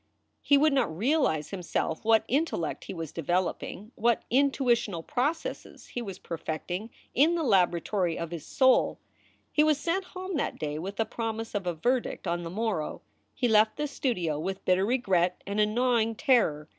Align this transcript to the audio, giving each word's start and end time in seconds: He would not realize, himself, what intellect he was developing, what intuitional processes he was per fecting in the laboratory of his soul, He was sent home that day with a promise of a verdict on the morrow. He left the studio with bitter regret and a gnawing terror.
He 0.41 0.57
would 0.57 0.73
not 0.73 0.97
realize, 0.97 1.51
himself, 1.51 2.03
what 2.03 2.23
intellect 2.27 2.85
he 2.85 2.93
was 2.95 3.11
developing, 3.11 3.91
what 3.93 4.23
intuitional 4.31 5.03
processes 5.05 5.89
he 5.89 6.01
was 6.01 6.17
per 6.17 6.39
fecting 6.39 6.89
in 7.13 7.35
the 7.35 7.43
laboratory 7.43 8.17
of 8.17 8.31
his 8.31 8.43
soul, 8.43 8.97
He 9.51 9.63
was 9.63 9.77
sent 9.79 10.05
home 10.05 10.37
that 10.37 10.57
day 10.57 10.79
with 10.79 10.99
a 10.99 11.05
promise 11.05 11.53
of 11.53 11.67
a 11.67 11.75
verdict 11.75 12.25
on 12.27 12.41
the 12.41 12.49
morrow. 12.49 13.03
He 13.35 13.47
left 13.47 13.77
the 13.77 13.85
studio 13.85 14.39
with 14.39 14.65
bitter 14.65 14.87
regret 14.87 15.43
and 15.45 15.59
a 15.59 15.67
gnawing 15.67 16.15
terror. 16.15 16.67